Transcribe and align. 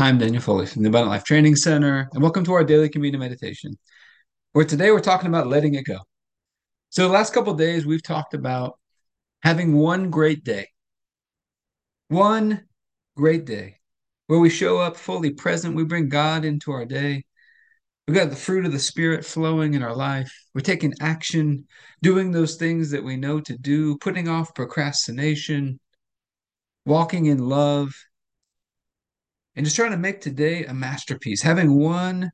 Hi, 0.00 0.08
I'm 0.08 0.16
Daniel 0.16 0.40
Foley 0.40 0.64
from 0.64 0.82
the 0.82 0.88
Abundant 0.88 1.10
Life 1.10 1.24
Training 1.24 1.56
Center, 1.56 2.08
and 2.14 2.22
welcome 2.22 2.42
to 2.44 2.54
our 2.54 2.64
daily 2.64 2.88
communion 2.88 3.20
meditation, 3.20 3.76
where 4.52 4.64
today 4.64 4.90
we're 4.92 5.00
talking 5.00 5.28
about 5.28 5.46
letting 5.46 5.74
it 5.74 5.82
go. 5.82 5.98
So, 6.88 7.02
the 7.02 7.12
last 7.12 7.34
couple 7.34 7.52
days, 7.52 7.84
we've 7.84 8.02
talked 8.02 8.32
about 8.32 8.78
having 9.42 9.74
one 9.74 10.08
great 10.08 10.42
day. 10.42 10.68
One 12.08 12.62
great 13.14 13.44
day 13.44 13.76
where 14.28 14.38
we 14.38 14.48
show 14.48 14.78
up 14.78 14.96
fully 14.96 15.34
present. 15.34 15.76
We 15.76 15.84
bring 15.84 16.08
God 16.08 16.46
into 16.46 16.72
our 16.72 16.86
day. 16.86 17.24
We've 18.08 18.16
got 18.16 18.30
the 18.30 18.36
fruit 18.36 18.64
of 18.64 18.72
the 18.72 18.78
Spirit 18.78 19.22
flowing 19.22 19.74
in 19.74 19.82
our 19.82 19.94
life. 19.94 20.32
We're 20.54 20.62
taking 20.62 20.94
action, 21.02 21.66
doing 22.00 22.30
those 22.30 22.56
things 22.56 22.90
that 22.92 23.04
we 23.04 23.18
know 23.18 23.38
to 23.42 23.58
do, 23.58 23.98
putting 23.98 24.30
off 24.30 24.54
procrastination, 24.54 25.78
walking 26.86 27.26
in 27.26 27.36
love, 27.36 27.92
and 29.60 29.66
just 29.66 29.76
trying 29.76 29.90
to 29.90 29.98
make 29.98 30.22
today 30.22 30.64
a 30.64 30.72
masterpiece, 30.72 31.42
having 31.42 31.78
one 31.78 32.30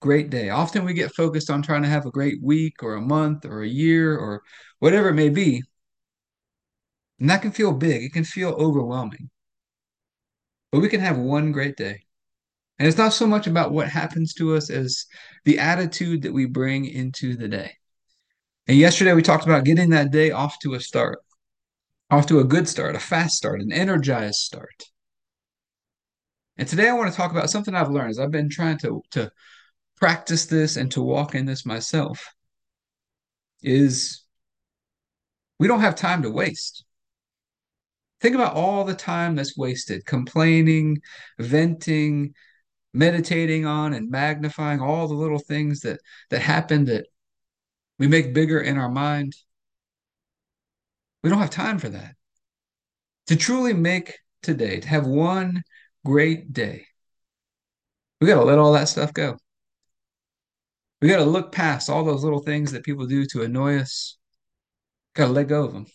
great 0.00 0.30
day. 0.30 0.48
Often 0.48 0.86
we 0.86 0.94
get 0.94 1.14
focused 1.14 1.50
on 1.50 1.60
trying 1.60 1.82
to 1.82 1.88
have 1.90 2.06
a 2.06 2.10
great 2.10 2.42
week 2.42 2.82
or 2.82 2.94
a 2.94 3.00
month 3.02 3.44
or 3.44 3.60
a 3.60 3.68
year 3.68 4.16
or 4.16 4.40
whatever 4.78 5.10
it 5.10 5.14
may 5.14 5.28
be. 5.28 5.62
And 7.20 7.28
that 7.28 7.42
can 7.42 7.50
feel 7.50 7.74
big, 7.74 8.04
it 8.04 8.14
can 8.14 8.24
feel 8.24 8.52
overwhelming. 8.52 9.28
But 10.70 10.80
we 10.80 10.88
can 10.88 11.02
have 11.02 11.18
one 11.18 11.52
great 11.52 11.76
day. 11.76 12.04
And 12.78 12.88
it's 12.88 12.96
not 12.96 13.12
so 13.12 13.26
much 13.26 13.46
about 13.46 13.72
what 13.72 13.90
happens 13.90 14.32
to 14.36 14.56
us 14.56 14.70
as 14.70 15.04
the 15.44 15.58
attitude 15.58 16.22
that 16.22 16.32
we 16.32 16.46
bring 16.46 16.86
into 16.86 17.36
the 17.36 17.48
day. 17.48 17.72
And 18.66 18.78
yesterday 18.78 19.12
we 19.12 19.20
talked 19.20 19.44
about 19.44 19.66
getting 19.66 19.90
that 19.90 20.10
day 20.10 20.30
off 20.30 20.58
to 20.60 20.72
a 20.72 20.80
start, 20.80 21.18
off 22.10 22.24
to 22.28 22.38
a 22.38 22.44
good 22.44 22.66
start, 22.66 22.96
a 22.96 22.98
fast 22.98 23.36
start, 23.36 23.60
an 23.60 23.74
energized 23.74 24.36
start. 24.36 24.84
And 26.56 26.68
today 26.68 26.88
I 26.88 26.92
want 26.92 27.10
to 27.10 27.16
talk 27.16 27.30
about 27.30 27.50
something 27.50 27.74
I've 27.74 27.90
learned 27.90 28.10
as 28.10 28.18
I've 28.18 28.30
been 28.30 28.50
trying 28.50 28.78
to, 28.78 29.02
to 29.12 29.30
practice 29.96 30.46
this 30.46 30.76
and 30.76 30.90
to 30.92 31.02
walk 31.02 31.34
in 31.34 31.46
this 31.46 31.64
myself 31.64 32.34
is 33.62 34.24
we 35.58 35.68
don't 35.68 35.80
have 35.80 35.94
time 35.94 36.22
to 36.22 36.30
waste. 36.30 36.84
Think 38.20 38.34
about 38.34 38.54
all 38.54 38.84
the 38.84 38.94
time 38.94 39.34
that's 39.34 39.56
wasted 39.56 40.04
complaining, 40.06 41.00
venting, 41.38 42.34
meditating 42.94 43.64
on 43.64 43.94
and 43.94 44.10
magnifying 44.10 44.80
all 44.80 45.08
the 45.08 45.14
little 45.14 45.38
things 45.38 45.80
that 45.80 46.00
that 46.30 46.40
happen 46.40 46.84
that 46.86 47.06
we 47.98 48.06
make 48.06 48.34
bigger 48.34 48.60
in 48.60 48.76
our 48.76 48.90
mind. 48.90 49.34
We 51.22 51.30
don't 51.30 51.38
have 51.38 51.50
time 51.50 51.78
for 51.78 51.88
that. 51.88 52.14
To 53.28 53.36
truly 53.36 53.72
make 53.72 54.18
today, 54.42 54.80
to 54.80 54.88
have 54.88 55.06
one 55.06 55.62
great 56.04 56.52
day, 56.52 56.86
we 58.20 58.26
got 58.26 58.36
to 58.36 58.44
let 58.44 58.58
all 58.58 58.72
that 58.74 58.88
stuff 58.88 59.12
go. 59.12 59.36
We 61.00 61.08
got 61.08 61.16
to 61.16 61.24
look 61.24 61.50
past 61.50 61.90
all 61.90 62.04
those 62.04 62.22
little 62.22 62.42
things 62.42 62.70
that 62.72 62.84
people 62.84 63.06
do 63.06 63.26
to 63.26 63.42
annoy 63.42 63.78
us. 63.78 64.16
Got 65.14 65.26
to 65.26 65.32
let 65.32 65.48
go 65.48 65.64
of 65.64 65.72
them. 65.72 65.86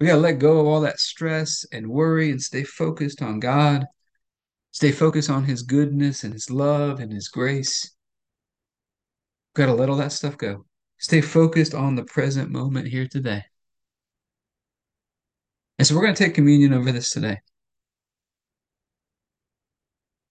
We 0.00 0.06
got 0.06 0.16
to 0.16 0.20
let 0.20 0.40
go 0.40 0.58
of 0.58 0.66
all 0.66 0.80
that 0.80 0.98
stress 0.98 1.64
and 1.72 1.88
worry 1.88 2.30
and 2.30 2.42
stay 2.42 2.64
focused 2.64 3.22
on 3.22 3.38
God. 3.38 3.86
Stay 4.72 4.90
focused 4.90 5.30
on 5.30 5.44
His 5.44 5.62
goodness 5.62 6.24
and 6.24 6.32
His 6.32 6.50
love 6.50 6.98
and 6.98 7.12
His 7.12 7.28
grace. 7.28 7.94
Got 9.54 9.66
to 9.66 9.74
let 9.74 9.88
all 9.88 9.96
that 9.96 10.12
stuff 10.12 10.36
go. 10.36 10.64
Stay 10.98 11.20
focused 11.20 11.74
on 11.74 11.94
the 11.94 12.04
present 12.04 12.50
moment 12.50 12.88
here 12.88 13.06
today. 13.06 13.44
And 15.78 15.86
so 15.86 15.94
we're 15.94 16.02
going 16.02 16.14
to 16.14 16.24
take 16.24 16.34
communion 16.34 16.74
over 16.74 16.92
this 16.92 17.10
today. 17.10 17.38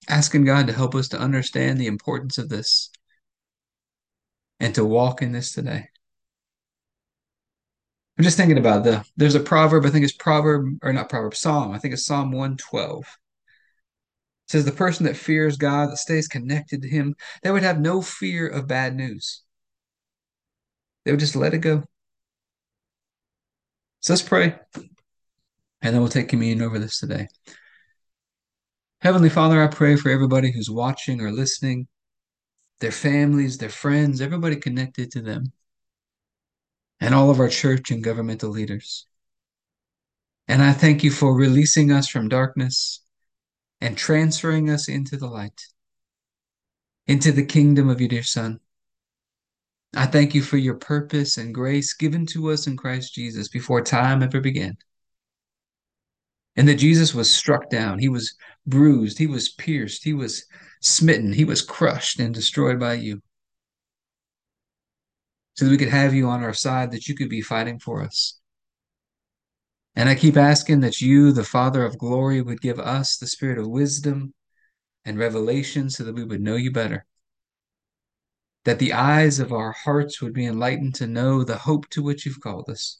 Asking 0.09 0.43
God 0.43 0.67
to 0.67 0.73
help 0.73 0.95
us 0.95 1.07
to 1.09 1.19
understand 1.19 1.79
the 1.79 1.87
importance 1.87 2.37
of 2.37 2.49
this 2.49 2.89
and 4.59 4.75
to 4.75 4.83
walk 4.83 5.21
in 5.21 5.31
this 5.31 5.53
today. 5.53 5.87
I'm 8.17 8.23
just 8.23 8.35
thinking 8.35 8.57
about 8.57 8.83
the 8.83 9.05
there's 9.15 9.35
a 9.35 9.39
proverb, 9.39 9.85
I 9.85 9.89
think 9.91 10.03
it's 10.03 10.13
proverb 10.13 10.79
or 10.83 10.91
not 10.91 11.07
proverb, 11.09 11.35
Psalm. 11.35 11.71
I 11.71 11.77
think 11.77 11.93
it's 11.93 12.05
Psalm 12.05 12.31
112. 12.31 13.05
It 13.05 13.05
says 14.51 14.65
the 14.65 14.71
person 14.71 15.05
that 15.05 15.15
fears 15.15 15.55
God, 15.55 15.89
that 15.89 15.97
stays 15.97 16.27
connected 16.27 16.81
to 16.81 16.89
him, 16.89 17.15
they 17.43 17.51
would 17.51 17.63
have 17.63 17.79
no 17.79 18.01
fear 18.01 18.47
of 18.47 18.67
bad 18.67 18.95
news. 18.95 19.43
They 21.05 21.11
would 21.11 21.19
just 21.19 21.35
let 21.35 21.53
it 21.53 21.59
go. 21.59 21.83
So 24.01 24.13
let's 24.13 24.21
pray. 24.21 24.55
And 25.81 25.93
then 25.93 25.99
we'll 26.01 26.09
take 26.09 26.29
communion 26.29 26.61
over 26.61 26.77
this 26.77 26.99
today. 26.99 27.27
Heavenly 29.01 29.29
Father, 29.29 29.63
I 29.63 29.67
pray 29.67 29.95
for 29.95 30.09
everybody 30.09 30.51
who's 30.51 30.69
watching 30.69 31.21
or 31.21 31.31
listening, 31.31 31.87
their 32.81 32.91
families, 32.91 33.57
their 33.57 33.69
friends, 33.69 34.19
everybody 34.19 34.57
connected 34.57 35.09
to 35.11 35.21
them, 35.21 35.53
and 36.99 37.15
all 37.15 37.29
of 37.29 37.39
our 37.39 37.47
church 37.47 37.91
and 37.91 38.03
governmental 38.03 38.49
leaders. 38.49 39.05
And 40.49 40.61
I 40.61 40.73
thank 40.73 41.01
you 41.01 41.11
for 41.11 41.33
releasing 41.33 41.93
us 41.93 42.09
from 42.09 42.27
darkness 42.27 43.01
and 43.79 43.97
transferring 43.97 44.69
us 44.69 44.89
into 44.89 45.15
the 45.15 45.27
light, 45.27 45.61
into 47.07 47.31
the 47.31 47.45
kingdom 47.45 47.87
of 47.87 48.01
your 48.01 48.09
dear 48.09 48.23
Son. 48.23 48.59
I 49.95 50.07
thank 50.07 50.35
you 50.35 50.41
for 50.41 50.57
your 50.57 50.75
purpose 50.75 51.37
and 51.37 51.55
grace 51.55 51.93
given 51.93 52.25
to 52.27 52.51
us 52.51 52.67
in 52.67 52.75
Christ 52.75 53.15
Jesus 53.15 53.47
before 53.47 53.81
time 53.81 54.21
ever 54.21 54.41
began. 54.41 54.77
And 56.59 56.67
that 56.67 56.75
Jesus 56.75 57.15
was 57.15 57.31
struck 57.31 57.69
down, 57.69 57.99
he 57.99 58.09
was 58.09 58.35
bruised, 58.67 59.17
he 59.17 59.27
was 59.27 59.47
pierced, 59.47 60.03
he 60.03 60.11
was 60.11 60.43
smitten, 60.81 61.31
he 61.31 61.45
was 61.45 61.61
crushed 61.61 62.19
and 62.19 62.35
destroyed 62.35 62.77
by 62.77 62.95
you. 62.95 63.21
So 65.53 65.63
that 65.63 65.71
we 65.71 65.77
could 65.77 65.87
have 65.87 66.13
you 66.13 66.27
on 66.27 66.43
our 66.43 66.53
side, 66.53 66.91
that 66.91 67.07
you 67.07 67.15
could 67.15 67.29
be 67.29 67.39
fighting 67.39 67.79
for 67.79 68.03
us. 68.03 68.41
And 69.95 70.09
I 70.09 70.15
keep 70.15 70.35
asking 70.35 70.81
that 70.81 70.99
you, 70.99 71.31
the 71.31 71.45
Father 71.45 71.85
of 71.85 71.97
glory, 71.97 72.41
would 72.41 72.59
give 72.59 72.77
us 72.77 73.15
the 73.15 73.27
spirit 73.27 73.57
of 73.57 73.65
wisdom 73.65 74.33
and 75.05 75.17
revelation 75.17 75.89
so 75.89 76.03
that 76.03 76.15
we 76.15 76.25
would 76.25 76.41
know 76.41 76.57
you 76.57 76.73
better. 76.73 77.05
That 78.65 78.79
the 78.79 78.91
eyes 78.91 79.39
of 79.39 79.53
our 79.53 79.71
hearts 79.71 80.21
would 80.21 80.33
be 80.33 80.45
enlightened 80.45 80.95
to 80.95 81.07
know 81.07 81.45
the 81.45 81.59
hope 81.59 81.87
to 81.91 82.03
which 82.03 82.25
you've 82.25 82.41
called 82.41 82.69
us 82.69 82.99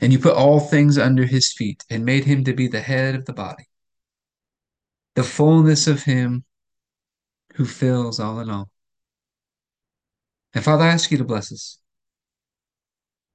And 0.00 0.12
you 0.12 0.18
put 0.18 0.34
all 0.34 0.60
things 0.60 0.96
under 0.96 1.24
his 1.24 1.52
feet 1.52 1.84
and 1.90 2.04
made 2.04 2.24
him 2.24 2.44
to 2.44 2.52
be 2.52 2.68
the 2.68 2.80
head 2.80 3.14
of 3.14 3.24
the 3.24 3.32
body, 3.32 3.64
the 5.14 5.24
fullness 5.24 5.88
of 5.88 6.04
him 6.04 6.44
who 7.54 7.64
fills 7.64 8.20
all 8.20 8.38
in 8.40 8.48
all. 8.48 8.70
And 10.54 10.64
Father, 10.64 10.84
I 10.84 10.88
ask 10.88 11.10
you 11.10 11.18
to 11.18 11.24
bless 11.24 11.52
us 11.52 11.78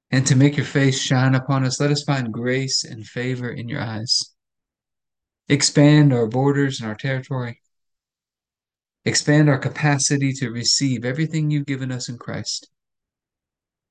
and 0.09 0.25
to 0.27 0.35
make 0.35 0.55
your 0.55 0.65
face 0.65 1.01
shine 1.01 1.35
upon 1.35 1.65
us. 1.65 1.79
Let 1.79 1.91
us 1.91 2.03
find 2.03 2.31
grace 2.31 2.83
and 2.83 3.05
favor 3.05 3.49
in 3.49 3.67
your 3.67 3.81
eyes. 3.81 4.21
Expand 5.49 6.13
our 6.13 6.27
borders 6.27 6.79
and 6.79 6.87
our 6.87 6.95
territory. 6.95 7.61
Expand 9.05 9.49
our 9.49 9.57
capacity 9.57 10.31
to 10.33 10.49
receive 10.49 11.03
everything 11.03 11.51
you've 11.51 11.65
given 11.65 11.91
us 11.91 12.07
in 12.07 12.17
Christ 12.17 12.69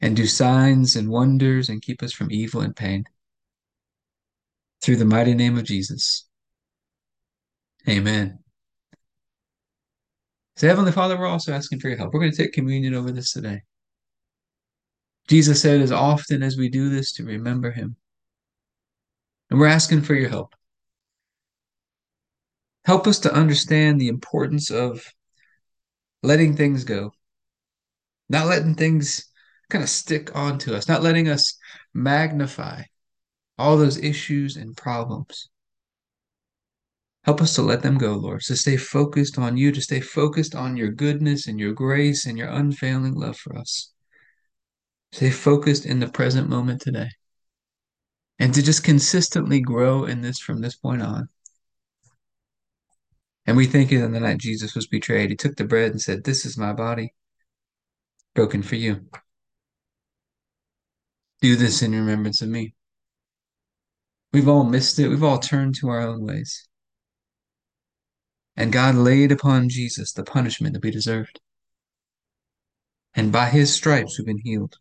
and 0.00 0.16
do 0.16 0.26
signs 0.26 0.96
and 0.96 1.08
wonders 1.08 1.68
and 1.68 1.82
keep 1.82 2.02
us 2.02 2.12
from 2.12 2.30
evil 2.30 2.60
and 2.62 2.74
pain. 2.74 3.04
Through 4.82 4.96
the 4.96 5.04
mighty 5.04 5.34
name 5.34 5.58
of 5.58 5.64
Jesus. 5.64 6.26
Amen. 7.88 8.38
So, 10.56 10.68
Heavenly 10.68 10.92
Father, 10.92 11.18
we're 11.18 11.26
also 11.26 11.52
asking 11.52 11.80
for 11.80 11.88
your 11.88 11.98
help. 11.98 12.12
We're 12.12 12.20
going 12.20 12.32
to 12.32 12.36
take 12.36 12.52
communion 12.52 12.94
over 12.94 13.10
this 13.10 13.32
today. 13.32 13.62
Jesus 15.28 15.62
said, 15.62 15.80
as 15.80 15.92
often 15.92 16.42
as 16.42 16.56
we 16.56 16.68
do 16.68 16.88
this, 16.88 17.12
to 17.12 17.24
remember 17.24 17.70
him. 17.70 17.96
And 19.50 19.58
we're 19.58 19.66
asking 19.68 20.02
for 20.02 20.14
your 20.14 20.28
help. 20.28 20.54
Help 22.84 23.06
us 23.06 23.20
to 23.20 23.32
understand 23.32 24.00
the 24.00 24.08
importance 24.08 24.70
of 24.70 25.06
letting 26.22 26.56
things 26.56 26.84
go, 26.84 27.12
not 28.28 28.46
letting 28.46 28.74
things 28.74 29.29
kind 29.70 29.84
of 29.84 29.90
stick 29.90 30.34
onto 30.36 30.74
us, 30.74 30.88
not 30.88 31.02
letting 31.02 31.28
us 31.28 31.56
magnify 31.94 32.82
all 33.58 33.76
those 33.76 33.98
issues 33.98 34.56
and 34.56 34.76
problems. 34.76 35.48
Help 37.24 37.42
us 37.42 37.54
to 37.54 37.62
let 37.62 37.82
them 37.82 37.98
go, 37.98 38.14
Lord, 38.14 38.40
to 38.42 38.56
stay 38.56 38.76
focused 38.76 39.38
on 39.38 39.56
you, 39.56 39.72
to 39.72 39.82
stay 39.82 40.00
focused 40.00 40.54
on 40.54 40.76
your 40.76 40.90
goodness 40.90 41.46
and 41.46 41.60
your 41.60 41.72
grace 41.72 42.24
and 42.24 42.38
your 42.38 42.48
unfailing 42.48 43.14
love 43.14 43.36
for 43.36 43.56
us. 43.58 43.92
Stay 45.12 45.30
focused 45.30 45.84
in 45.84 46.00
the 46.00 46.08
present 46.08 46.48
moment 46.48 46.80
today. 46.80 47.10
And 48.38 48.54
to 48.54 48.62
just 48.62 48.84
consistently 48.84 49.60
grow 49.60 50.04
in 50.04 50.22
this 50.22 50.38
from 50.38 50.62
this 50.62 50.76
point 50.76 51.02
on. 51.02 51.28
And 53.46 53.56
we 53.56 53.66
think 53.66 53.92
in 53.92 54.12
the 54.12 54.20
night 54.20 54.38
Jesus 54.38 54.74
was 54.74 54.86
betrayed, 54.86 55.28
he 55.28 55.36
took 55.36 55.56
the 55.56 55.64
bread 55.64 55.90
and 55.90 56.00
said, 56.00 56.24
This 56.24 56.46
is 56.46 56.56
my 56.56 56.72
body, 56.72 57.12
broken 58.34 58.62
for 58.62 58.76
you. 58.76 59.06
Do 61.40 61.56
this 61.56 61.82
in 61.82 61.92
remembrance 61.92 62.42
of 62.42 62.48
me. 62.48 62.74
We've 64.32 64.48
all 64.48 64.64
missed 64.64 64.98
it. 64.98 65.08
We've 65.08 65.24
all 65.24 65.38
turned 65.38 65.74
to 65.76 65.88
our 65.88 66.00
own 66.00 66.26
ways. 66.26 66.68
And 68.56 68.72
God 68.72 68.94
laid 68.94 69.32
upon 69.32 69.68
Jesus 69.68 70.12
the 70.12 70.22
punishment 70.22 70.74
that 70.74 70.84
we 70.84 70.90
deserved. 70.90 71.40
And 73.14 73.32
by 73.32 73.48
his 73.48 73.74
stripes 73.74 74.18
we've 74.18 74.26
been 74.26 74.38
healed. 74.38 74.76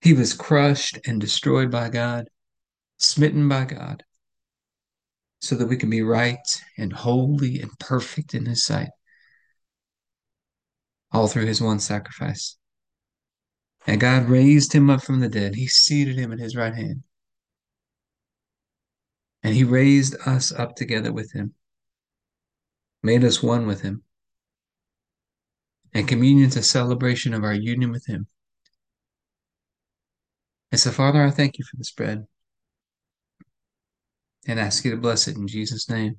He 0.00 0.14
was 0.14 0.34
crushed 0.34 0.98
and 1.06 1.20
destroyed 1.20 1.70
by 1.70 1.88
God, 1.88 2.28
smitten 2.98 3.48
by 3.48 3.64
God, 3.66 4.04
so 5.40 5.54
that 5.56 5.68
we 5.68 5.76
can 5.76 5.90
be 5.90 6.02
right 6.02 6.62
and 6.78 6.92
holy 6.92 7.60
and 7.60 7.70
perfect 7.78 8.34
in 8.34 8.46
his 8.46 8.64
sight, 8.64 8.90
all 11.12 11.28
through 11.28 11.46
his 11.46 11.60
one 11.60 11.78
sacrifice. 11.78 12.56
And 13.86 14.00
God 14.00 14.28
raised 14.28 14.72
him 14.72 14.90
up 14.90 15.02
from 15.02 15.20
the 15.20 15.28
dead. 15.28 15.54
He 15.54 15.66
seated 15.66 16.16
him 16.16 16.32
at 16.32 16.38
his 16.38 16.56
right 16.56 16.74
hand. 16.74 17.02
And 19.42 19.54
he 19.54 19.64
raised 19.64 20.16
us 20.24 20.52
up 20.52 20.76
together 20.76 21.12
with 21.12 21.32
him, 21.32 21.54
made 23.02 23.24
us 23.24 23.42
one 23.42 23.66
with 23.66 23.80
him. 23.80 24.04
And 25.92 26.06
communion 26.06 26.48
is 26.48 26.56
a 26.56 26.62
celebration 26.62 27.34
of 27.34 27.42
our 27.42 27.52
union 27.54 27.90
with 27.90 28.06
him. 28.06 28.28
And 30.70 30.80
so, 30.80 30.90
Father, 30.90 31.22
I 31.22 31.30
thank 31.30 31.58
you 31.58 31.64
for 31.64 31.76
this 31.76 31.90
bread 31.90 32.26
and 34.46 34.58
ask 34.58 34.84
you 34.84 34.92
to 34.92 34.96
bless 34.96 35.28
it 35.28 35.36
in 35.36 35.46
Jesus' 35.46 35.90
name. 35.90 36.16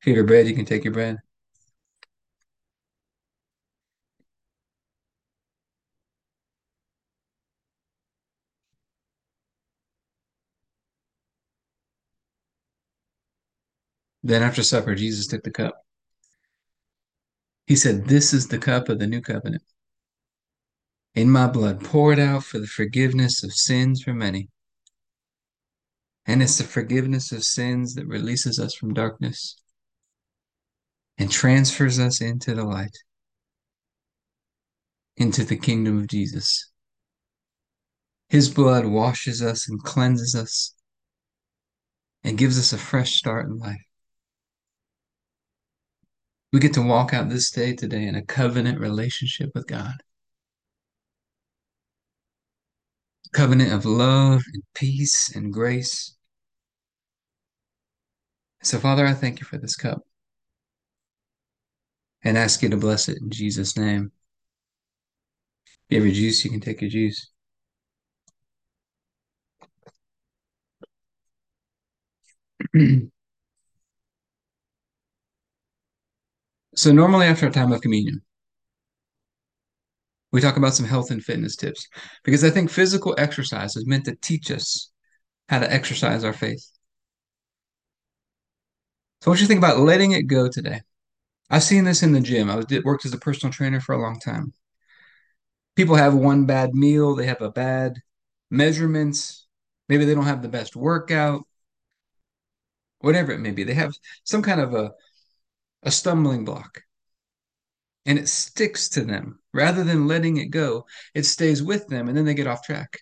If 0.00 0.06
you 0.06 0.12
have 0.12 0.16
your 0.16 0.26
bread, 0.26 0.48
you 0.48 0.54
can 0.54 0.64
take 0.64 0.82
your 0.82 0.92
bread. 0.92 1.18
Then 14.24 14.42
after 14.42 14.62
supper, 14.62 14.94
Jesus 14.94 15.26
took 15.26 15.42
the 15.42 15.50
cup. 15.50 15.84
He 17.66 17.76
said, 17.76 18.06
This 18.06 18.32
is 18.32 18.48
the 18.48 18.58
cup 18.58 18.88
of 18.88 18.98
the 18.98 19.06
new 19.06 19.20
covenant. 19.20 19.62
In 21.14 21.30
my 21.30 21.46
blood, 21.46 21.84
poured 21.84 22.18
out 22.18 22.42
for 22.42 22.58
the 22.58 22.66
forgiveness 22.66 23.44
of 23.44 23.52
sins 23.52 24.02
for 24.02 24.14
many. 24.14 24.48
And 26.24 26.42
it's 26.42 26.56
the 26.56 26.64
forgiveness 26.64 27.32
of 27.32 27.44
sins 27.44 27.94
that 27.96 28.06
releases 28.06 28.58
us 28.58 28.74
from 28.74 28.94
darkness 28.94 29.56
and 31.18 31.30
transfers 31.30 31.98
us 31.98 32.22
into 32.22 32.54
the 32.54 32.64
light, 32.64 32.96
into 35.18 35.44
the 35.44 35.58
kingdom 35.58 35.98
of 35.98 36.06
Jesus. 36.06 36.70
His 38.30 38.48
blood 38.48 38.86
washes 38.86 39.42
us 39.42 39.68
and 39.68 39.84
cleanses 39.84 40.34
us 40.34 40.74
and 42.24 42.38
gives 42.38 42.58
us 42.58 42.72
a 42.72 42.78
fresh 42.78 43.12
start 43.12 43.46
in 43.46 43.58
life. 43.58 43.84
We 46.54 46.60
get 46.60 46.74
to 46.74 46.82
walk 46.82 47.12
out 47.12 47.28
this 47.28 47.50
day 47.50 47.74
today 47.74 48.06
in 48.06 48.14
a 48.14 48.22
covenant 48.22 48.78
relationship 48.78 49.50
with 49.56 49.66
God. 49.66 50.04
Covenant 53.32 53.72
of 53.72 53.84
love 53.84 54.44
and 54.52 54.62
peace 54.72 55.34
and 55.34 55.52
grace. 55.52 56.14
So, 58.62 58.78
Father, 58.78 59.04
I 59.04 59.14
thank 59.14 59.40
you 59.40 59.46
for 59.46 59.58
this 59.58 59.74
cup 59.74 60.02
and 62.22 62.38
ask 62.38 62.62
you 62.62 62.68
to 62.68 62.76
bless 62.76 63.08
it 63.08 63.18
in 63.20 63.30
Jesus' 63.30 63.76
name. 63.76 64.12
If 65.66 65.72
you 65.88 65.96
have 65.96 66.06
your 66.06 66.14
juice, 66.14 66.44
you 66.44 66.52
can 66.52 66.60
take 66.60 66.82
your 66.82 66.90
juice. 66.90 67.32
so, 76.74 76.92
normally 76.92 77.26
after 77.26 77.46
a 77.46 77.50
time 77.50 77.72
of 77.72 77.80
communion, 77.80 78.22
we 80.32 80.40
talk 80.40 80.56
about 80.56 80.74
some 80.74 80.86
health 80.86 81.10
and 81.10 81.22
fitness 81.22 81.56
tips 81.56 81.86
because 82.24 82.42
I 82.42 82.50
think 82.50 82.70
physical 82.70 83.14
exercise 83.18 83.76
is 83.76 83.86
meant 83.86 84.04
to 84.06 84.16
teach 84.16 84.50
us 84.50 84.90
how 85.48 85.60
to 85.60 85.72
exercise 85.72 86.24
our 86.24 86.32
faith. 86.32 86.68
So, 89.22 89.30
what 89.30 89.40
you 89.40 89.46
think 89.46 89.58
about 89.58 89.78
letting 89.78 90.12
it 90.12 90.24
go 90.24 90.48
today? 90.48 90.80
I've 91.50 91.62
seen 91.62 91.84
this 91.84 92.02
in 92.02 92.12
the 92.12 92.20
gym. 92.20 92.50
I 92.50 92.56
was, 92.56 92.66
worked 92.84 93.06
as 93.06 93.14
a 93.14 93.18
personal 93.18 93.52
trainer 93.52 93.80
for 93.80 93.94
a 93.94 94.02
long 94.02 94.18
time. 94.18 94.52
People 95.76 95.96
have 95.96 96.14
one 96.14 96.46
bad 96.46 96.74
meal, 96.74 97.14
they 97.14 97.26
have 97.26 97.40
a 97.42 97.50
bad 97.50 97.94
measurements, 98.50 99.46
maybe 99.88 100.04
they 100.04 100.14
don't 100.14 100.24
have 100.26 100.42
the 100.42 100.48
best 100.48 100.76
workout, 100.76 101.42
whatever 103.00 103.32
it 103.32 103.40
may 103.40 103.50
be. 103.50 103.64
They 103.64 103.74
have 103.74 103.92
some 104.24 104.42
kind 104.42 104.60
of 104.60 104.74
a, 104.74 104.92
a 105.84 105.90
stumbling 105.90 106.44
block 106.44 106.82
and 108.06 108.18
it 108.18 108.28
sticks 108.28 108.88
to 108.90 109.02
them 109.02 109.38
rather 109.52 109.84
than 109.84 110.06
letting 110.06 110.36
it 110.38 110.46
go. 110.46 110.86
It 111.14 111.24
stays 111.24 111.62
with 111.62 111.86
them 111.88 112.08
and 112.08 112.16
then 112.16 112.24
they 112.24 112.34
get 112.34 112.46
off 112.46 112.64
track. 112.64 112.98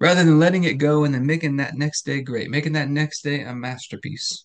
Rather 0.00 0.22
than 0.22 0.38
letting 0.38 0.64
it 0.64 0.74
go 0.74 1.04
and 1.04 1.12
then 1.12 1.26
making 1.26 1.56
that 1.56 1.74
next 1.76 2.06
day 2.06 2.20
great, 2.20 2.50
making 2.50 2.72
that 2.74 2.88
next 2.88 3.22
day 3.22 3.42
a 3.42 3.54
masterpiece. 3.54 4.44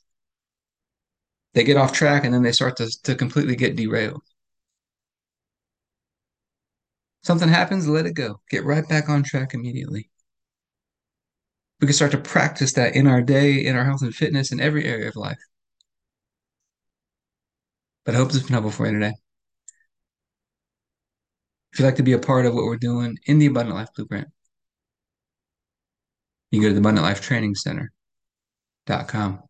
They 1.54 1.64
get 1.64 1.78
off 1.78 1.94
track 1.94 2.26
and 2.26 2.34
then 2.34 2.42
they 2.42 2.52
start 2.52 2.78
to, 2.78 2.90
to 3.04 3.16
completely 3.16 3.56
get 3.56 3.76
derailed. 3.76 4.24
Something 7.24 7.50
happens, 7.50 7.88
let 7.88 8.08
it 8.08 8.14
go. 8.14 8.42
Get 8.50 8.66
right 8.66 8.88
back 8.90 9.10
on 9.10 9.24
track 9.24 9.54
immediately. 9.54 10.10
We 11.80 11.88
can 11.88 11.94
start 11.94 12.12
to 12.12 12.18
practice 12.18 12.74
that 12.74 12.96
in 12.96 13.08
our 13.08 13.22
day, 13.22 13.66
in 13.66 13.76
our 13.76 13.86
health 13.86 14.02
and 14.02 14.14
fitness, 14.14 14.52
in 14.52 14.60
every 14.60 14.86
area 14.86 15.08
of 15.08 15.16
life. 15.16 15.40
But 18.06 18.16
I 18.16 18.18
hope 18.18 18.28
this 18.30 18.38
has 18.38 18.44
been 18.44 18.54
helpful 18.54 18.72
for 18.72 18.86
you 18.88 18.94
today. 18.94 19.14
If 21.72 21.80
you'd 21.80 21.86
like 21.86 21.96
to 21.96 22.04
be 22.04 22.14
a 22.14 22.20
part 22.20 22.46
of 22.46 22.54
what 22.54 22.66
we're 22.66 22.78
doing 22.78 23.18
in 23.26 23.40
the 23.40 23.48
Abundant 23.48 23.78
Life 23.78 23.90
Blueprint, 23.96 24.28
you 26.52 26.60
can 26.60 26.64
go 26.64 26.68
to 26.70 26.74
the 26.74 26.80
Abundant 26.80 27.06
Life 27.06 27.22
Training 27.22 27.56
Center.com. 27.56 29.42